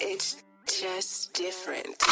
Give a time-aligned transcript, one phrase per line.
[0.00, 2.02] It's just different.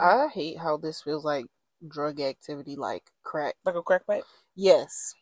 [0.00, 1.46] I hate how this feels like
[1.88, 3.54] drug activity, like crack.
[3.64, 4.24] Like a crack pipe.
[4.54, 5.14] Yes,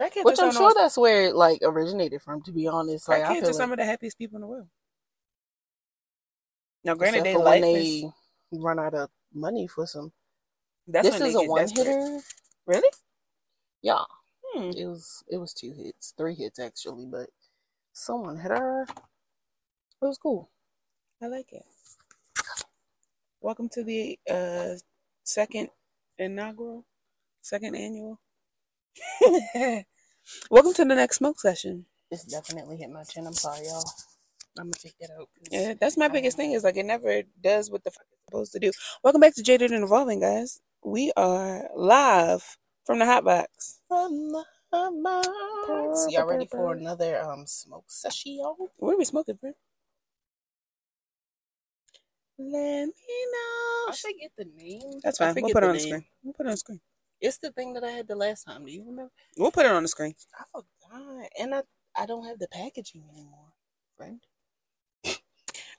[0.00, 2.42] Crackheads which I'm sure that's where it like originated from.
[2.42, 4.42] To be honest, like I Crackheads feel are some like, of the happiest people in
[4.42, 4.68] the world.
[6.84, 8.10] Now, granted, except they for life when is they
[8.52, 10.12] run out of money for some.
[10.86, 11.86] That's this is a one desperate.
[11.86, 12.20] hitter.
[12.66, 12.88] Really?
[13.82, 14.04] Yeah,
[14.54, 14.70] Hmm.
[14.76, 17.30] it was it was two hits, three hits actually, but
[17.92, 18.82] someone hit her.
[18.82, 20.50] It was cool.
[21.22, 21.64] I like it.
[23.40, 24.74] Welcome to the uh
[25.24, 25.68] second
[26.18, 26.84] inaugural,
[27.42, 28.20] second annual.
[30.50, 31.86] Welcome to the next smoke session.
[32.10, 33.26] This definitely hit my chin.
[33.26, 33.84] I'm sorry, y'all.
[34.58, 35.28] I'm gonna take that out.
[35.50, 38.52] Yeah, that's my biggest thing is like it never does what the fuck it's supposed
[38.52, 38.70] to do.
[39.02, 40.60] Welcome back to Jaded and Evolving, guys.
[40.84, 43.80] We are live from the hot box.
[43.88, 46.06] From the hot box.
[46.10, 48.38] Y'all ready for another um smoke session?
[48.78, 49.54] What are we smoking, friend?
[52.36, 53.92] Let me know.
[53.92, 54.98] I forget the name.
[55.04, 55.34] That's fine.
[55.36, 55.88] We'll put it on the name.
[55.88, 56.04] screen.
[56.24, 56.80] We'll put it on the screen.
[57.20, 58.64] It's the thing that I had the last time.
[58.66, 59.12] Do you remember?
[59.38, 60.14] We'll put it on the screen.
[60.36, 61.62] I forgot, and I
[61.96, 63.52] I don't have the packaging anymore,
[63.96, 64.20] friend.
[65.06, 65.14] All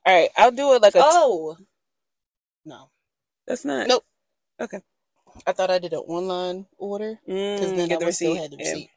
[0.07, 1.01] right, I'll do it like a.
[1.03, 1.57] Oh,
[2.63, 2.89] no,
[3.45, 3.87] that's not.
[3.87, 4.05] Nope.
[4.61, 4.79] Okay.
[5.47, 8.41] I thought I did an online order because Mm, then get I the still receipt.
[8.41, 8.89] had the receipt.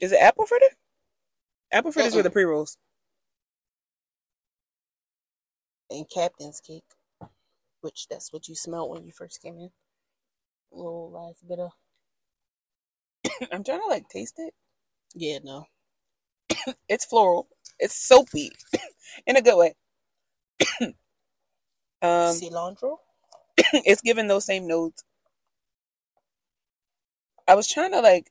[0.00, 0.66] Is it apple fritter?
[1.72, 2.18] Apple fritters Uh-uh.
[2.18, 2.76] with the pre rolls.
[5.90, 6.84] And Captain's cake,
[7.80, 9.70] which that's what you smelled when you first came in.
[10.72, 11.72] A little last bit of
[13.52, 14.54] I'm trying to like taste it.
[15.14, 15.66] yeah, no.
[16.88, 17.48] It's floral.
[17.78, 18.50] It's soapy,
[19.26, 19.74] in a good way.
[20.80, 20.94] um,
[22.02, 22.98] cilantro.
[23.84, 25.04] it's giving those same notes.
[27.46, 28.30] I was trying to like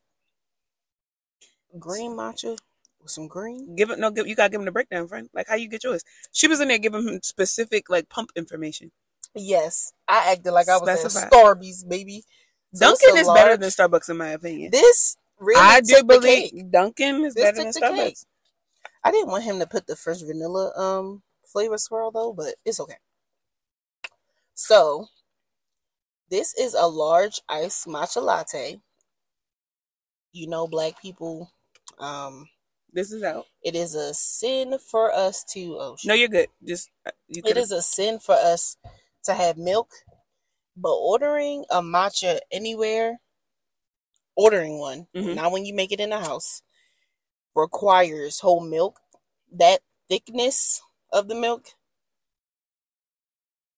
[1.80, 2.58] green matcha
[3.02, 3.75] with some green.
[3.75, 4.00] give it.
[4.00, 5.29] No, give, you gotta give him the breakdown, friend.
[5.34, 6.03] Like how you get yours.
[6.31, 8.91] She was in there giving him specific like pump information.
[9.35, 11.29] Yes, I acted like I was at Specify.
[11.29, 12.23] Starbucks, baby.
[12.73, 14.72] So Dunkin' is better than Starbucks in my opinion.
[14.72, 16.72] This really I do believe.
[16.72, 18.16] Dunkin' is This better than the cake.
[18.16, 18.25] Starbucks.
[19.03, 22.79] I didn't want him to put the fresh vanilla um flavor swirl though, but it's
[22.79, 22.97] okay.
[24.53, 25.07] So
[26.30, 28.80] this is a large iced matcha latte.
[30.34, 31.52] You know, black people,
[32.00, 32.48] um,
[32.94, 33.46] This is out.
[33.64, 36.10] it is a sin for us to oh shit.
[36.10, 36.50] No, you're good.
[36.64, 38.78] Just uh, you it is a sin for us
[39.24, 39.90] to have milk,
[40.76, 43.20] but ordering a matcha anywhere,
[44.36, 45.36] ordering one, Mhm.
[45.36, 46.62] not when you make it in the house,
[47.56, 49.00] requires whole milk.
[49.52, 51.74] That thickness of the milk,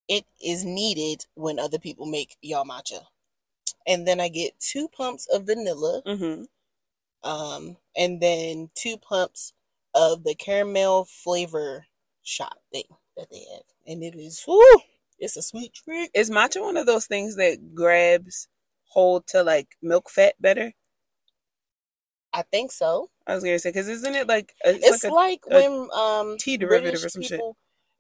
[0.10, 3.06] it is needed when other people make y'all matcha.
[3.88, 6.44] And then I get two pumps of vanilla, hmm
[7.24, 9.54] um, and then two pumps
[9.94, 11.86] of the caramel flavor
[12.24, 12.86] shot thing
[13.18, 14.64] that they have, and it is whoo,
[15.20, 16.10] it's a sweet treat.
[16.14, 18.48] Is matcha one of those things that grabs
[18.86, 20.74] hold to like milk fat better?
[22.34, 23.10] I think so.
[23.28, 26.38] I was gonna say because isn't it like it's, It's, like, like, a when um
[26.38, 27.42] tea derivative British or some shit.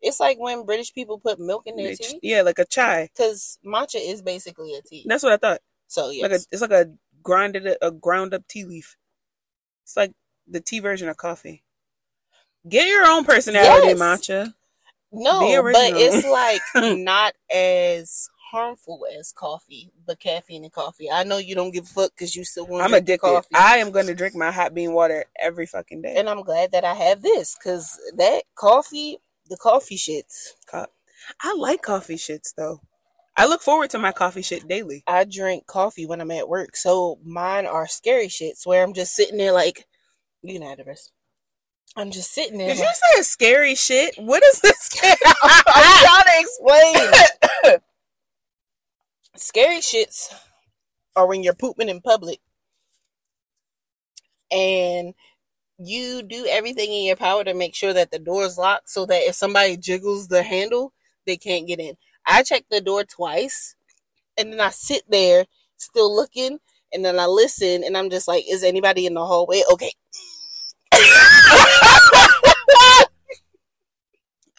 [0.01, 3.09] It's like when British people put milk in their tea, yeah, like a chai.
[3.13, 5.05] because matcha is basically a tea.
[5.07, 5.61] That's what I thought.
[5.87, 8.95] So yes, Like a it's like a grinded a ground up tea leaf.
[9.83, 10.13] It's like
[10.47, 11.63] the tea version of coffee.
[12.67, 13.99] Get your own personality, Yes.
[13.99, 14.53] matcha.
[15.11, 15.39] no,
[15.73, 21.09] but it's like not as harmful as coffee, the caffeine in coffee.
[21.11, 22.83] I know you don't give a fuck because you still want.
[22.83, 23.19] I'm addicted.
[23.27, 23.47] Coffee.
[23.55, 26.15] I am going to drink my hot bean water every fucking day.
[26.17, 29.17] and I'm glad that I have this because that coffee,
[29.49, 30.49] the coffee shits.
[31.41, 32.81] I like coffee shits though.
[33.35, 35.03] I look forward to my coffee shit daily.
[35.07, 39.15] I drink coffee when I'm at work, so mine are scary shits where I'm just
[39.15, 39.87] sitting there like,
[40.41, 41.11] you know the rest.
[41.95, 42.67] I'm just sitting there.
[42.69, 44.15] Did you say scary shit?
[44.17, 44.77] What is this?
[44.79, 45.15] Scary?
[45.43, 46.39] I'm trying to
[47.63, 47.79] explain.
[49.35, 50.33] scary shits
[51.15, 52.39] are when you're pooping in public
[54.51, 55.13] and
[55.79, 59.05] you do everything in your power to make sure that the door is locked so
[59.05, 60.93] that if somebody jiggles the handle,
[61.25, 61.95] they can't get in.
[62.25, 63.75] I check the door twice
[64.37, 65.45] and then I sit there
[65.77, 66.59] still looking
[66.93, 69.63] and then I listen and I'm just like, is anybody in the hallway?
[69.71, 69.93] Okay.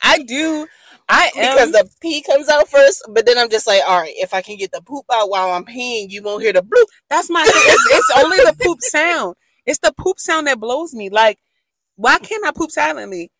[0.02, 0.66] I do.
[1.08, 4.14] I am because the pee comes out first, but then I'm just like, all right,
[4.16, 6.86] if I can get the poop out while I'm peeing, you won't hear the bloop.
[7.08, 7.52] That's my thing.
[7.54, 9.34] It's, it's only the poop sound.
[9.70, 11.10] It's the poop sound that blows me.
[11.10, 11.38] Like,
[11.94, 13.30] why can't I poop silently?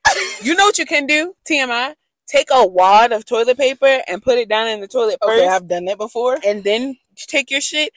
[0.43, 1.35] You know what you can do?
[1.51, 1.95] TMI.
[2.29, 5.51] take a wad of toilet paper and put it down in the toilet Okay, first,
[5.51, 6.39] I've done that before.
[6.47, 6.97] and then
[7.27, 7.93] take your shit.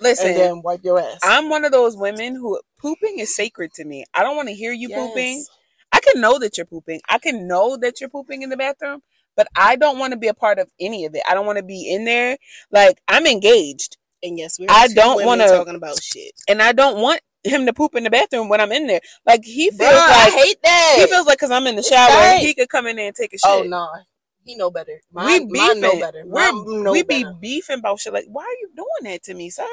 [0.00, 1.18] Listen, and then wipe your ass.
[1.24, 4.04] I'm one of those women who pooping is sacred to me.
[4.14, 5.44] I don't want to hear you pooping.
[5.92, 7.00] I can know that you're pooping.
[7.08, 9.00] I can know that you're pooping in the bathroom,
[9.36, 11.22] but I don't want to be a part of any of it.
[11.28, 12.36] I don't want to be in there.
[12.70, 16.32] Like I'm engaged, And yes, we're I two don't women wanna- talking about shit.
[16.48, 19.00] and I don't want him to poop in the bathroom when I'm in there.
[19.26, 20.94] Like he feels Bruh, I like hate that.
[20.98, 22.38] he feels like because I'm in the shower, tight.
[22.38, 23.66] he could come in there and take a oh, shit.
[23.66, 23.88] oh no,
[24.44, 25.00] he know better.
[25.12, 25.80] Mine, we beefing.
[25.80, 26.22] know better.
[26.24, 27.36] We're, we be better.
[27.40, 28.12] beefing about shit.
[28.12, 29.66] Like, why are you doing that to me, sir?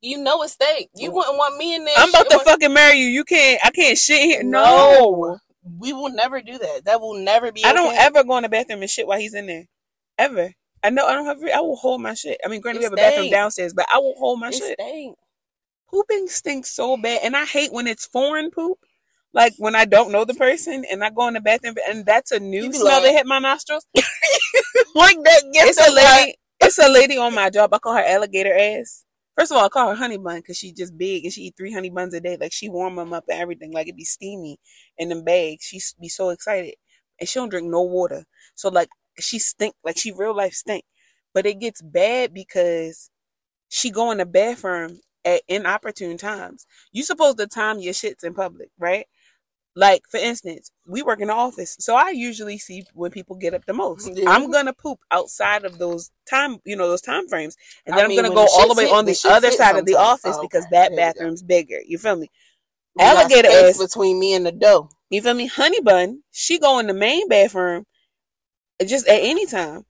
[0.00, 0.90] You know it stink.
[0.94, 1.94] You wouldn't want me in there.
[1.96, 3.06] I'm about to fucking marry you.
[3.06, 3.60] You can't.
[3.64, 4.42] I can't shit here.
[4.42, 5.38] No, No.
[5.78, 6.84] We will never do that.
[6.84, 7.64] That will never be.
[7.64, 9.64] I don't ever go in the bathroom and shit while he's in there.
[10.16, 10.52] Ever.
[10.84, 11.38] I know I don't have.
[11.52, 12.38] I will hold my shit.
[12.44, 14.78] I mean, granted, we have a bathroom downstairs, but I will hold my It shit.
[14.80, 15.16] stink.
[15.90, 18.78] Pooping stinks so bad, and I hate when it's foreign poop.
[19.32, 22.32] Like when I don't know the person and I go in the bathroom and that's
[22.32, 23.86] a new You smell like- that hit my nostrils.
[24.94, 25.42] like that.
[25.52, 26.34] Get It's a lady.
[26.60, 27.74] It's a lady on my job.
[27.74, 29.04] I call her alligator ass.
[29.38, 31.54] First of all, I call her honey bun because she's just big and she eat
[31.56, 32.38] three honey buns a day.
[32.40, 33.72] Like she warm them up and everything.
[33.72, 34.58] Like it be steamy
[34.96, 35.64] in them bags.
[35.64, 36.74] She be so excited
[37.20, 38.24] and she don't drink no water.
[38.54, 38.88] So like
[39.20, 39.74] she stink.
[39.84, 40.84] Like she real life stink.
[41.34, 43.10] But it gets bad because
[43.68, 46.66] she go in the bathroom at inopportune times.
[46.92, 49.06] You supposed to time your shits in public, right?
[49.78, 53.52] Like for instance, we work in the office, so I usually see when people get
[53.52, 54.10] up the most.
[54.14, 54.30] Yeah.
[54.30, 58.08] I'm gonna poop outside of those time, you know, those time frames, and then I
[58.08, 60.36] am gonna go all the way hit- on the the, other side of the office
[60.38, 60.70] Oh, because okay.
[60.76, 61.02] that you go.
[61.02, 61.80] bathroom's bigger.
[61.86, 62.30] You feel me?
[62.94, 63.76] We Alligator ass.
[63.76, 64.88] between me and the dough.
[65.10, 65.46] You feel me?
[65.46, 67.84] Honey bun, she go in the main bathroom,
[68.86, 69.84] just at any time,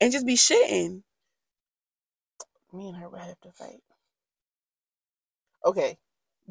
[0.00, 1.02] and just be shitting.
[2.72, 3.80] Me and her would have to fight.
[5.64, 5.98] Okay.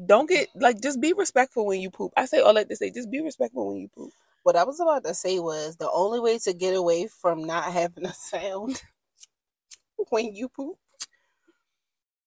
[0.06, 2.12] Don't get like just be respectful when you poop.
[2.16, 4.10] I say all that to say just be respectful when you poop.
[4.42, 7.64] What I was about to say was the only way to get away from not
[7.64, 8.82] having a sound
[10.10, 10.78] when you poop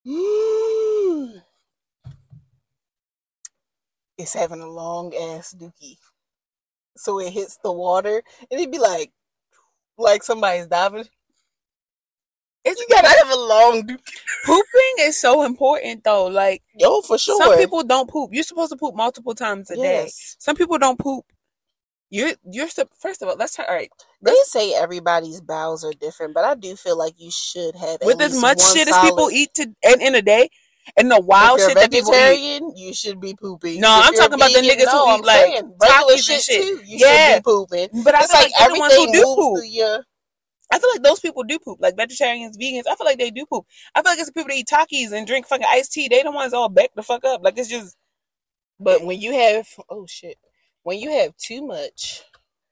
[4.18, 5.97] is having a long ass dookie.
[6.97, 8.21] So it hits the water
[8.51, 9.12] and it'd be like
[9.97, 11.06] like somebody's diving.
[12.65, 13.86] It's You gotta have a long
[14.45, 16.27] pooping is so important though.
[16.27, 17.42] Like Yo, for sure.
[17.42, 18.30] some people don't poop.
[18.33, 20.10] You're supposed to poop multiple times a day.
[20.39, 21.25] Some people don't poop.
[22.10, 22.68] You're you're
[23.00, 23.89] first of all, let's try all right.
[24.21, 28.21] They say everybody's bowels are different, but I do feel like you should have With
[28.21, 30.50] as much shit as people eat to in, in a day,
[30.95, 32.62] and the wild shit that people eat.
[32.75, 33.81] you should be pooping.
[33.81, 36.62] No, If I'm talking about the vegan, niggas who eat, I'm like, regular shit, shit.
[36.62, 36.81] too.
[36.86, 37.33] You Yeah.
[37.33, 38.04] should be pooping.
[38.04, 39.63] But I It's feel like, like, everything who do poop.
[39.66, 40.06] your.
[40.73, 42.85] I feel like those people do poop, like vegetarians, vegans.
[42.89, 43.65] I feel like they do poop.
[43.93, 46.07] I feel like it's the people that eat Takis and drink fucking iced tea.
[46.09, 47.43] They the ones all back the fuck up.
[47.43, 47.95] Like it's just
[48.79, 50.37] But when you have, oh shit,
[50.83, 52.23] when you have too much,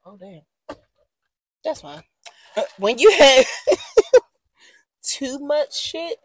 [0.05, 0.41] oh damn,
[1.63, 2.03] that's fine.
[2.77, 3.45] When you have
[5.03, 6.17] too much shit,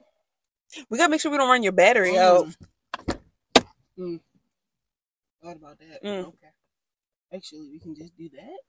[0.90, 2.46] we gotta make sure we don't run your battery out.
[2.46, 2.56] Mm.
[3.98, 4.20] Mm.
[5.42, 6.02] Thought about that.
[6.04, 6.26] Mm.
[6.28, 6.48] Okay.
[7.34, 8.60] Actually, we can just do that.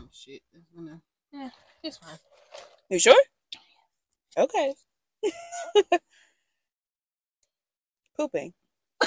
[0.00, 1.00] Oh shit, that's gonna.
[1.32, 1.50] Yeah,
[1.82, 2.18] it's fine.
[2.88, 3.20] You sure?
[4.36, 4.74] Okay.
[8.16, 8.52] Pooping.
[9.02, 9.06] I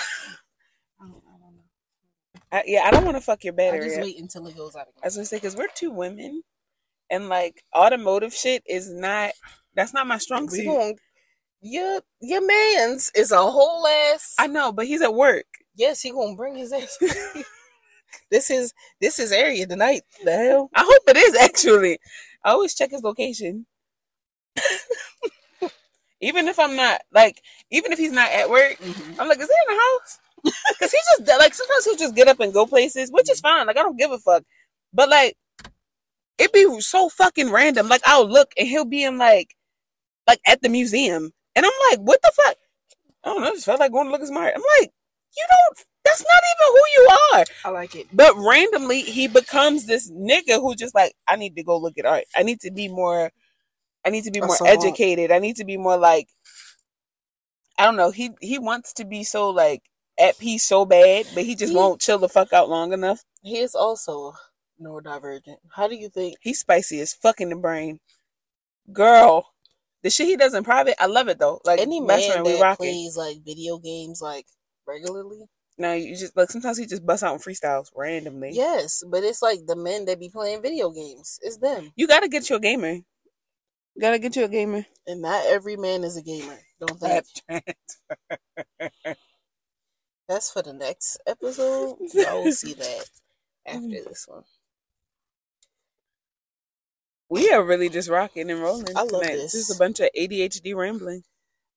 [1.00, 1.64] don't, I don't know.
[2.52, 3.80] I, yeah, I don't want to fuck your I battery.
[3.90, 6.42] just wait until it goes out I was gonna say because we're two women,
[7.10, 9.32] and like automotive shit is not.
[9.76, 10.66] That's not my strong suit.
[10.66, 10.98] going
[11.62, 14.36] your your man's is a whole ass.
[14.38, 15.46] I know, but he's at work.
[15.76, 16.98] yes, he gonna bring his ass.
[18.32, 20.02] this is this is area tonight.
[20.24, 20.70] The hell.
[20.74, 22.00] I hope it is actually.
[22.44, 23.66] I always check his location.
[26.22, 27.42] even if I'm not like,
[27.72, 29.20] even if he's not at work, mm-hmm.
[29.20, 30.20] I'm like, is he in the house?
[30.70, 33.66] Because he just like sometimes he'll just get up and go places, which is fine.
[33.66, 34.44] Like I don't give a fuck.
[34.94, 35.36] But like,
[36.38, 37.88] it'd be so fucking random.
[37.90, 39.56] Like I'll look and he'll be in like,
[40.28, 42.58] like at the museum, and I'm like, what the fuck?
[43.24, 43.48] I don't know.
[43.48, 44.54] I just felt like going to look at smart.
[44.56, 44.92] I'm like,
[45.36, 45.86] you don't.
[46.06, 47.46] That's not even who you are.
[47.66, 48.08] I like it.
[48.14, 52.06] But randomly, he becomes this nigga who just like, I need to go look at
[52.06, 52.26] art.
[52.36, 53.32] I need to be more.
[54.06, 55.32] I need to be more educated.
[55.32, 56.28] I need to be more like.
[57.78, 58.12] I don't know.
[58.12, 59.82] He he wants to be so like
[60.18, 63.24] at peace so bad, but he just He- won't chill the fuck out long enough.
[63.42, 64.34] He is also
[64.82, 65.58] neurodivergent.
[65.76, 66.36] How do you think?
[66.40, 68.00] He's spicy as fucking the brain,
[68.94, 69.52] girl.
[70.04, 71.60] The shit he does in private, I love it though.
[71.66, 74.46] Like Any man that plays like video games like
[74.88, 78.52] regularly, No, you just like sometimes he just busts out in freestyles randomly.
[78.54, 81.38] yes, but it's like the men that be playing video games.
[81.42, 82.94] It's them, You gotta get your gamer.
[82.94, 84.86] You gotta get you a gamer.
[85.08, 86.58] and not every man is a gamer.
[86.80, 87.26] Don't think
[90.28, 91.98] that's for the next episode.
[92.28, 93.06] I will see that
[93.66, 94.44] after this one.
[97.30, 98.96] We are really just rocking and rolling.
[98.96, 99.34] I love tonight.
[99.36, 99.52] this.
[99.54, 101.24] This is a bunch of ADHD rambling.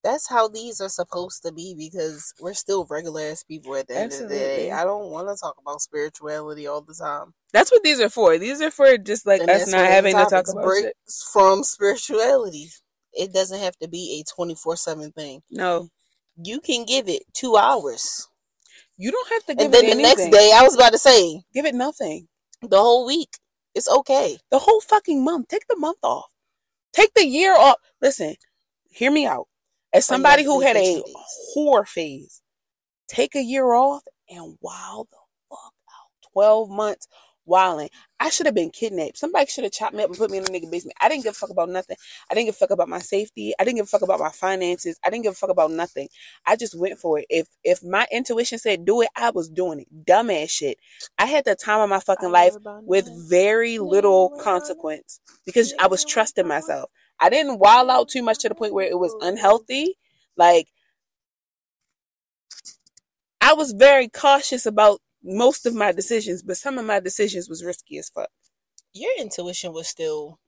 [0.05, 3.97] That's how these are supposed to be because we're still regular ass people at the
[3.97, 4.71] end of the day.
[4.71, 7.35] I don't want to talk about spirituality all the time.
[7.53, 8.39] That's what these are for.
[8.39, 10.97] These are for just like And us not having to talk about break shit.
[11.33, 12.69] from spirituality.
[13.13, 15.41] It doesn't have to be a 24 7 thing.
[15.51, 15.89] No,
[16.41, 18.29] You can give it two hours.
[18.97, 19.65] you don't have to give it.
[19.65, 22.29] And then it the next day, I was about to say, give it nothing.
[22.63, 23.31] the whole week.
[23.75, 24.39] It's okay.
[24.51, 25.49] The whole fucking month.
[25.49, 26.27] Take the month off.
[26.93, 27.77] Take the year off.
[28.01, 28.35] Listen,
[28.91, 29.47] hear me out.
[29.99, 31.03] As somebody who had a
[31.57, 32.41] whore phase,
[33.09, 35.17] take a year off and wow the
[35.51, 36.31] fuck out.
[36.33, 37.09] 12 months
[37.49, 37.89] wilding.
[38.21, 39.19] I should have been kidnapped.
[39.19, 40.97] Somebody should have chopped me up and put me in the nigga basement.
[41.01, 41.97] I didn't give a fuck about nothing.
[42.31, 43.55] I didn't give a fuck about my safety.
[43.59, 45.01] I didn't give a fuck about my finances.
[45.05, 46.09] I didn't give a fuck about nothing.
[46.47, 47.27] I just went for it.
[47.29, 49.89] If if my intuition said do it, I was doing it.
[50.05, 50.79] Dumbass shit.
[51.19, 56.05] I had the time of my fucking life with very little consequence because I was
[56.05, 56.91] trusting myself.
[57.21, 59.29] I didn't wild out too much to the point where it was mm.
[59.29, 59.97] unhealthy.
[60.37, 60.69] Like
[63.41, 67.65] I was very cautious about most of my decisions, but some of my decisions was
[67.65, 68.31] risky as fuck.
[68.93, 70.39] Your intuition was still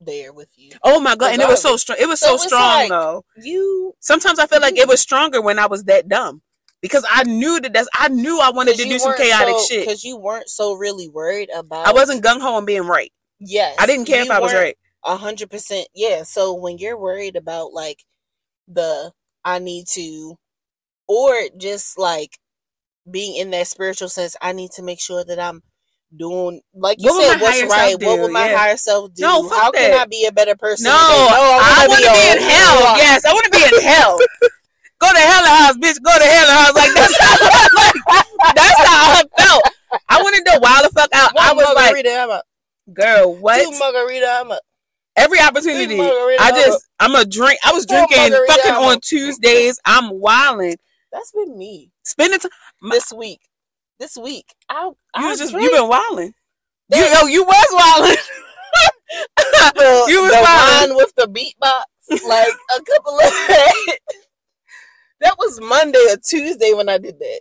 [0.00, 0.72] there with you.
[0.82, 1.98] Oh my god, and it was so strong.
[2.00, 3.24] It was So so, strong like- though.
[3.36, 6.42] You Sometimes I feel like it was stronger when I was that dumb
[6.80, 9.86] because I knew that that's I knew I wanted to do some chaotic shit.
[9.86, 11.86] because you weren't so really worried about.
[11.86, 13.12] I wasn't gung ho on being right.
[13.38, 14.76] Yes, I didn't care if I was right.
[15.04, 15.88] A hundred percent.
[15.94, 16.22] Yeah.
[16.24, 18.04] So when you're worried about like
[18.68, 19.12] the
[19.44, 20.36] I need to,
[21.08, 22.38] or just like
[23.10, 25.62] being in that spiritual sense, I need to make sure that I'm
[26.16, 27.90] doing like you What said what's right.
[27.90, 28.56] self What would my Yeah.
[28.58, 29.22] higher self do?
[29.22, 29.94] No, fuck How can.
[29.98, 30.84] I be a better person?
[30.84, 31.28] No, today?
[31.32, 32.96] Oh, I, want to be in hell.
[32.98, 34.18] Yes, I want to be in hell.
[35.00, 36.02] Go to hell house, bitch.
[36.02, 36.74] Go to hell house.
[36.74, 37.36] Like that's how,
[37.74, 39.62] like, that's how I felt.
[40.08, 41.30] I wanted to wild the fuck out.
[41.38, 42.42] I One was like, I'm a
[42.92, 43.78] girl, two what?
[43.78, 44.60] margarita, I'm a
[45.20, 46.00] Every opportunity.
[46.00, 47.58] I just, I'm a drink.
[47.64, 49.78] I was drinking fucking on Tuesdays.
[49.84, 50.76] I'm wilding,
[51.12, 52.50] that's been me spending time.
[52.90, 53.40] This week.
[53.98, 56.32] This week, I You was just, drink you been wilding.
[56.88, 58.16] You, oh, you was wilding.
[59.36, 60.96] the, You was fine.
[60.96, 63.98] with the beatbox, like a couple of days.
[65.20, 67.40] that was Monday or Tuesday when I did that,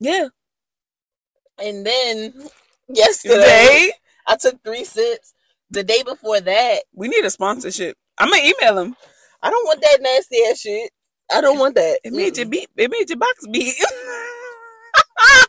[0.00, 0.28] yeah.
[1.62, 2.32] and then
[2.88, 3.92] yesterday Today,
[4.26, 5.34] I took three sips.
[5.70, 7.96] The day before that, we need a sponsorship.
[8.18, 8.96] I'm gonna email him.
[9.42, 10.90] I don't want that nasty ass shit.
[11.32, 12.00] I don't want that.
[12.04, 12.50] It made your Mm-mm.
[12.50, 12.70] beat.
[12.76, 13.74] It made your box beat.
[13.80, 15.46] Ugh.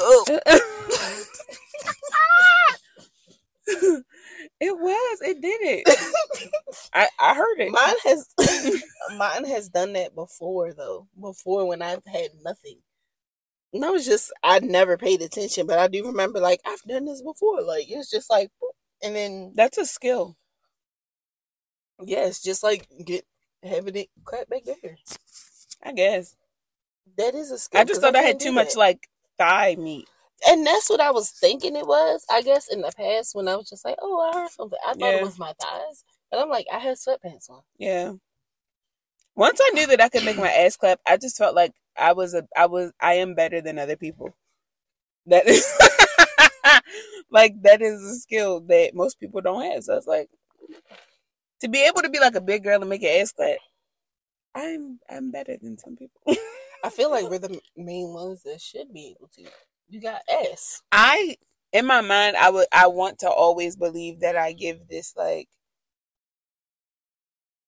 [0.00, 0.24] Oh.
[4.60, 5.18] it was.
[5.22, 5.88] It did it.
[6.94, 7.70] I I heard it.
[7.72, 8.28] Mine has
[9.18, 11.06] mine has done that before though.
[11.20, 12.78] Before when I've had nothing.
[13.72, 17.04] And I was just I never paid attention, but I do remember like I've done
[17.04, 17.62] this before.
[17.62, 18.50] Like it's just like
[19.02, 20.36] and then That's a skill.
[22.02, 23.24] yeah, it's just like get
[23.62, 24.96] having it cut back there.
[25.84, 26.36] I guess.
[27.16, 27.80] That is a skill.
[27.80, 28.78] I just thought I, had too much that.
[28.78, 29.08] like
[29.38, 30.08] thigh meat.
[30.48, 32.24] and that's what I was thinking it was.
[32.30, 34.78] I guess in the past when I was just like, oh, I heard something.
[34.86, 35.16] I thought Yeah.
[35.18, 37.62] it was my thighs, and I'm like, I had sweatpants on.
[37.78, 38.12] Yeah.
[39.34, 42.12] Once I knew that I could make my ass clap, I just felt like I
[42.12, 44.36] was a I was I am better than other people.
[45.26, 45.66] That is
[47.30, 49.84] like that is a skill that most people don't have.
[49.84, 50.28] So it's like
[51.60, 53.58] to be able to be like a big girl and make your ass clap.
[54.54, 56.20] I'm I'm better than some people.
[56.84, 59.44] I feel like we're the main ones that should be able to.
[59.88, 60.82] You got ass.
[60.92, 61.36] I
[61.72, 65.48] in my mind I would I want to always believe that I give this like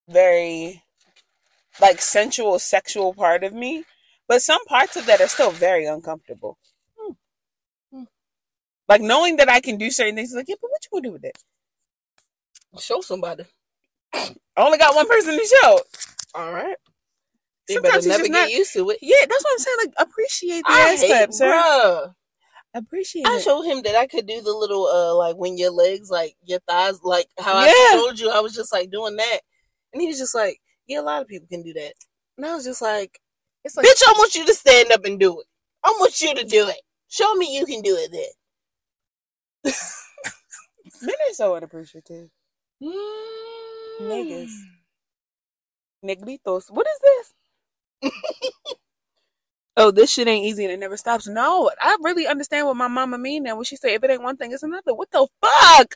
[0.09, 0.83] very
[1.81, 3.85] like sensual sexual part of me,
[4.31, 6.57] but some parts of that are still very uncomfortable.
[6.97, 7.13] Hmm.
[7.93, 8.05] Hmm.
[8.89, 11.13] Like knowing that I can do certain things, like yeah, but what you gonna do
[11.13, 11.37] with it?
[12.79, 13.45] Show somebody.
[14.15, 15.81] I only got one person to show.
[16.37, 16.77] All right.
[17.67, 18.99] They Sometimes better never just get not- used to it.
[19.03, 19.77] Yeah, that's what I'm saying.
[19.85, 22.15] Like appreciate the I ass clap, sir.
[22.75, 23.43] Appreciate I it.
[23.43, 26.61] showed him that I could do the little uh like when your legs like your
[26.69, 27.99] thighs like how I Yeah.
[27.99, 29.41] showed you I was just like doing that
[29.93, 31.95] and he was just like yeah a lot of people can do that
[32.37, 33.19] and I was just like
[33.65, 35.47] It's like bitch I want you to stand up and do it
[35.85, 39.73] I want you to do it show me you can do it then
[41.03, 42.29] men are so unappreciative.
[42.83, 44.01] Mm.
[44.03, 44.53] Niggas.
[46.05, 46.71] Negritos.
[46.71, 47.01] What is
[48.03, 48.13] this?
[49.77, 51.29] oh, this shit ain't easy and it never stops.
[51.29, 54.23] No, I really understand what my mama mean now when she say if it ain't
[54.23, 54.95] one thing, it's another.
[54.95, 55.95] What the fuck?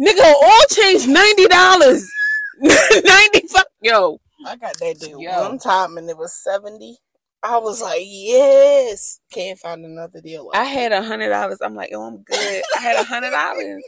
[0.00, 2.10] Nigga, all change ninety dollars.
[2.60, 4.18] ninety fuck yo.
[4.46, 5.48] I got that deal Yo.
[5.48, 6.98] one time and it was seventy
[7.42, 9.20] I was like, yes.
[9.30, 10.48] Can't find another deal.
[10.48, 11.58] Like I had a hundred dollars.
[11.62, 12.62] I'm like, oh, I'm good.
[12.76, 13.84] I had a hundred dollars.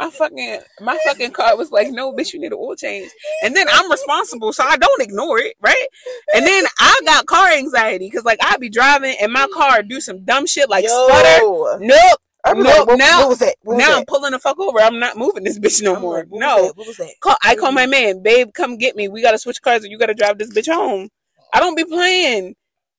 [0.00, 3.10] My fucking my fucking car was like, no, bitch, you need an oil change.
[3.42, 5.86] And then I'm responsible, so I don't ignore it, right?
[6.34, 9.52] And then I got car anxiety because like I'd be driving and my mm.
[9.52, 11.78] car do some dumb shit like stutter.
[11.80, 12.18] Nope.
[12.44, 13.54] I be Nope, like, what, now- what was that?
[13.62, 14.08] What was now I'm that?
[14.08, 14.78] pulling the fuck over.
[14.80, 16.18] I'm not moving this bitch no I'm more.
[16.18, 16.72] like, no.
[16.74, 17.10] What was that?
[17.20, 19.08] Call, I call my man, babe, come get me.
[19.08, 21.08] We gotta switch cars and you gotta drive this bitch home.
[21.52, 22.54] I don't be playing.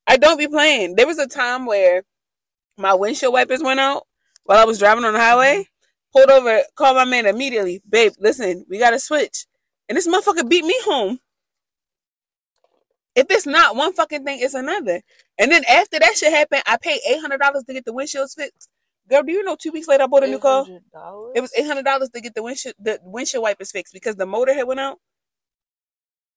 [0.08, 0.96] I don't be playing.
[0.96, 2.04] There was a time where
[2.78, 4.06] my windshield wipers went out
[4.44, 5.60] while I was driving on the highway.
[5.62, 5.64] Mm-hmm.
[6.12, 7.82] Pulled over, called my man immediately.
[7.88, 9.46] Babe, listen, we gotta switch.
[9.88, 11.20] And this motherfucker beat me home.
[13.16, 15.02] If it's not one fucking thing, it's another.
[15.38, 18.36] And then after that shit happened, I paid eight hundred dollars to get the windshields
[18.36, 18.70] fixed.
[19.10, 20.66] Girl, do you know two weeks later I bought a new car?
[21.36, 24.26] It was eight hundred dollars to get the windshield the windshield wipers fixed because the
[24.26, 24.98] motor had went out.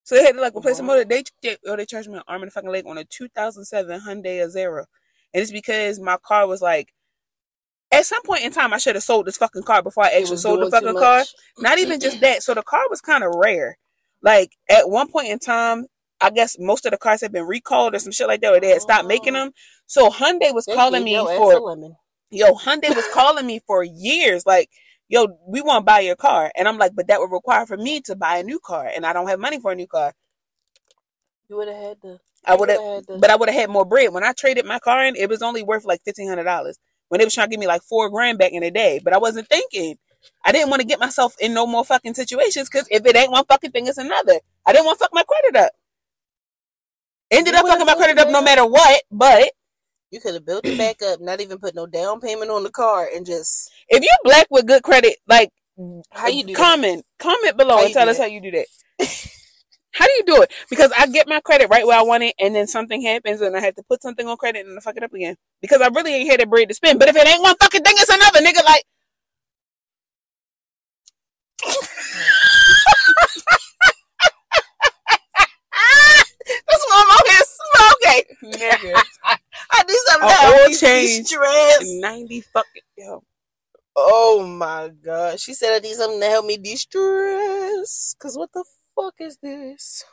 [0.04, 1.04] So they had to like replace the motor.
[1.04, 3.28] They, they oh they charged me an arm and a fucking leg on a two
[3.28, 4.84] thousand seven Hyundai Azera,
[5.34, 6.92] and it's because my car was like.
[7.94, 10.38] At some point in time, I should have sold this fucking car before I actually
[10.38, 11.24] sold the fucking car.
[11.58, 12.42] Not even just that.
[12.42, 13.76] So the car was kind of rare.
[14.22, 15.84] Like at one point in time,
[16.18, 18.60] I guess most of the cars had been recalled or some shit like that, or
[18.60, 19.40] they had stopped making Oh.
[19.44, 19.52] them.
[19.86, 21.96] So Hyundai was They calling me for lemon.
[22.32, 24.70] Yo, Hyundai was calling me for years, like,
[25.08, 26.52] yo, we want to buy your car.
[26.56, 29.06] And I'm like, but that would require for me to buy a new car, and
[29.06, 30.14] I don't have money for a new car.
[31.48, 32.20] You would have had the.
[32.46, 34.12] I would have, you would've had the- but I would have had more bread.
[34.12, 36.78] When I traded my car in, it was only worth like fifteen hundred dollars.
[37.08, 39.12] When they was trying to give me like four grand back in the day, but
[39.12, 39.96] I wasn't thinking.
[40.44, 43.32] I didn't want to get myself in no more fucking situations because if it ain't
[43.32, 44.40] one fucking thing, it's another.
[44.66, 45.72] I didn't want to fuck my credit up.
[47.30, 49.52] Ended You up fucking my credit up no matter what, but
[50.12, 52.70] You could have built it back up, not even put no down payment on the
[52.70, 55.48] car, and just if you're black with good credit, like
[56.12, 56.56] how you do that?
[56.56, 58.24] comment comment below and tell us that?
[58.24, 58.66] how you do that.
[59.92, 60.52] how do you do it?
[60.68, 63.56] Because I get my credit right where I want it, and then something happens, and
[63.56, 65.36] I have to put something on credit and I fuck it up again.
[65.62, 66.98] Because I really ain't had that bread to spend.
[66.98, 68.62] But if it ain't one fucking thing, it's another nigga.
[68.64, 68.84] Like
[76.68, 78.24] That's what I'm out here smoking.
[78.60, 79.02] nigga,
[79.72, 81.28] I need something A to help oil me change.
[81.28, 81.84] de-stress.
[82.00, 83.22] ninety fucking yo.
[83.96, 85.40] Oh my god.
[85.40, 88.14] She said I need something to help me de-stress.
[88.18, 90.04] Cause what the fuck is this?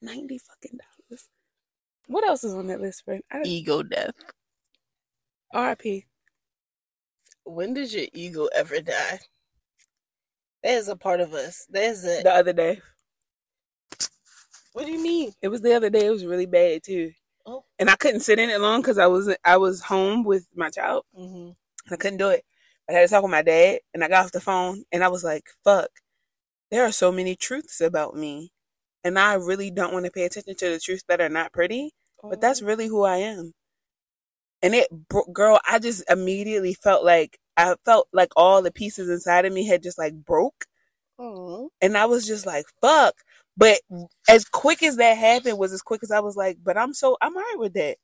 [0.00, 1.28] Ninety fucking dollars.
[2.06, 3.22] What else is on that list, friend?
[3.30, 4.14] I Ego death.
[5.54, 6.04] RIP.
[7.44, 9.20] When did your ego ever die?
[10.62, 11.66] That is a part of us.
[11.70, 12.22] That is a.
[12.22, 12.80] The other day.
[14.72, 15.32] What do you mean?
[15.42, 16.06] It was the other day.
[16.06, 17.12] It was really bad too.
[17.46, 17.64] Oh.
[17.78, 20.70] And I couldn't sit in it long because I was I was home with my
[20.70, 21.04] child.
[21.18, 21.50] Mm-hmm.
[21.92, 22.44] I couldn't do it.
[22.88, 25.08] I had to talk with my dad, and I got off the phone, and I
[25.08, 25.90] was like, "Fuck,
[26.70, 28.52] there are so many truths about me,
[29.04, 31.92] and I really don't want to pay attention to the truths that are not pretty,
[32.22, 33.54] but that's really who I am."
[34.62, 34.88] And it,
[35.32, 39.66] girl, I just immediately felt like I felt like all the pieces inside of me
[39.66, 40.66] had just like broke,
[41.20, 41.68] Mhm.
[41.80, 43.14] and I was just like, "Fuck."
[43.56, 43.80] But
[44.28, 47.16] as quick as that happened was as quick as I was like, "But I'm so
[47.20, 47.98] I'm alright with that."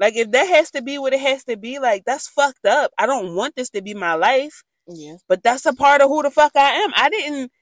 [0.00, 2.92] Like if that has to be what it has to be, like that's fucked up.
[2.98, 5.16] I don't want this to be my life, Yeah.
[5.28, 6.92] but that's a part of who the fuck I am.
[6.96, 7.52] I didn't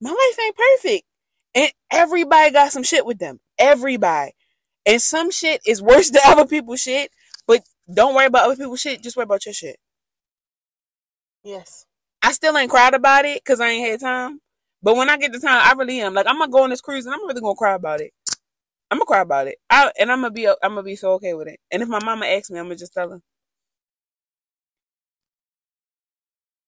[0.00, 1.04] my life ain't perfect.
[1.54, 3.40] And everybody got some shit with them.
[3.58, 4.32] Everybody.
[4.86, 7.10] And some shit is worse than other people's shit.
[7.46, 9.76] But don't worry about other people's shit, just worry about your shit.
[11.44, 11.86] Yes.
[12.22, 14.40] I still ain't cried about it because I ain't had time.
[14.86, 16.14] But when I get the time, I really am.
[16.14, 18.12] Like I'm gonna go on this cruise and I'm really gonna cry about it.
[18.90, 19.58] I'm gonna cry about it.
[19.68, 21.60] I, and I'm gonna be I'm gonna be so okay with it.
[21.72, 23.20] And if my mama asks me, I'm gonna just tell her.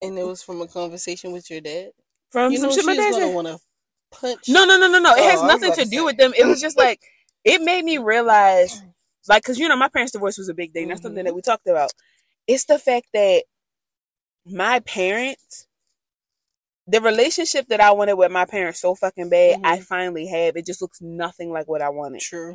[0.03, 1.93] And it was from a conversation with your dad.
[2.31, 3.61] From You know shit my she's gonna want to
[4.11, 4.49] punch.
[4.49, 5.13] No, no, no, no, no.
[5.15, 6.35] It Oh, has I nothing to to do with them.
[6.37, 7.01] It was just like
[7.45, 8.83] it made me realize,
[9.29, 10.89] like, cause you know my parents' divorce was a big thing.
[10.89, 11.27] That's something Mhm.
[11.27, 11.93] that we talked about.
[12.49, 13.45] It's the fact that
[14.45, 15.68] my parents,
[16.89, 19.85] the relationship that I wanted with my parents so fucking bad, I Mhm.
[19.85, 20.57] finally have.
[20.57, 22.55] It just looks nothing like what I wanted, True.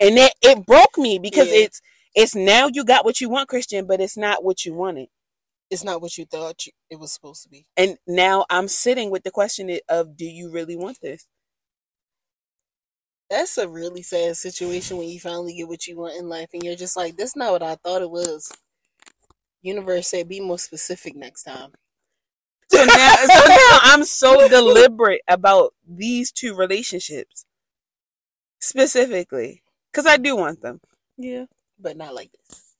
[0.00, 1.60] and it it broke me because Yeah.
[1.64, 1.82] it's
[2.14, 5.08] it's now you got what you want, Christian, but it's not what you wanted.
[5.70, 7.66] It's not what you thought you, it was supposed to be.
[7.76, 11.28] And now I'm sitting with the question of, do you really want this?
[13.30, 16.62] That's a really sad situation when you finally get what you want in life, and
[16.64, 18.50] you're just like, "That's not what I thought it was."
[19.62, 21.72] Universe said, "Be more specific next time."
[22.72, 27.44] So now, so now I'm so deliberate about these two relationships
[28.60, 30.80] specifically because I do want them.
[31.16, 31.46] Yeah,
[31.78, 32.74] but not like this.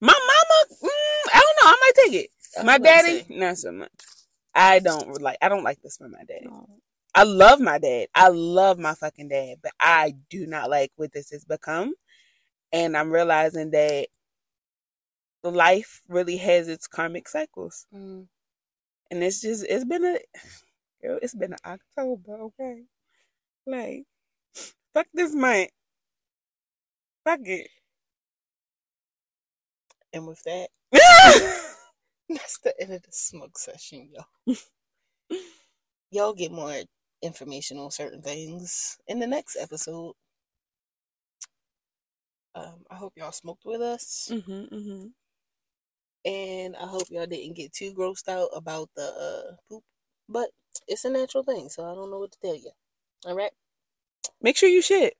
[0.00, 1.68] My mama, mm, I don't know.
[1.68, 2.30] I might take it.
[2.64, 3.90] My daddy, not so much.
[4.54, 5.38] I don't like.
[5.40, 6.46] I don't like this for my daddy.
[6.46, 6.68] no.
[7.14, 8.08] I love my dad.
[8.14, 11.94] I love my fucking dad, but I do not like what this has become.
[12.72, 14.08] And I'm realizing that
[15.44, 17.86] life really has its karmic cycles.
[17.94, 18.26] Mm.
[19.10, 20.18] And it's just it's been a
[21.02, 22.82] girl, it's been an October, okay?
[23.66, 24.04] Like
[24.94, 25.70] fuck this month.
[27.24, 27.68] Fuck it.
[30.12, 30.68] And with that,
[32.28, 34.56] that's the end of the smoke session, y'all.
[36.10, 36.72] y'all get more
[37.22, 40.12] information on certain things in the next episode.
[42.54, 45.06] Um, I hope y'all smoked with us, hmm hmm
[46.24, 49.82] and I hope y'all didn't get too grossed out about the uh, poop.
[50.28, 50.48] But
[50.88, 52.70] it's a natural thing, so I don't know what to tell you.
[53.26, 53.52] All right.
[54.40, 55.14] Make sure you shit.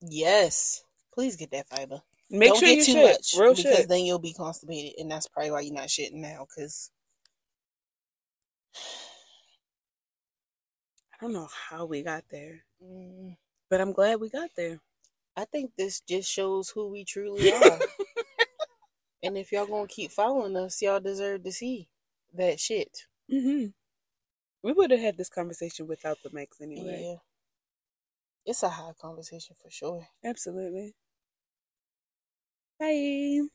[0.00, 0.84] Yes.
[1.14, 2.00] Please get that fiber.
[2.30, 3.10] Make don't sure get you too shit.
[3.12, 3.88] much Real because shit.
[3.88, 6.46] then you'll be constipated, and that's probably why you're not shitting now.
[6.48, 6.90] Because
[11.14, 13.36] I don't know how we got there, mm,
[13.70, 14.78] but I'm glad we got there.
[15.36, 17.78] I think this just shows who we truly are.
[19.22, 21.88] And if y'all gonna keep following us, y'all deserve to see
[22.34, 23.06] that shit.
[23.30, 23.66] hmm
[24.62, 27.02] We would have had this conversation without the mics anyway.
[27.04, 27.16] Yeah,
[28.44, 30.08] it's a high conversation for sure.
[30.24, 30.94] Absolutely.
[32.78, 33.48] Bye.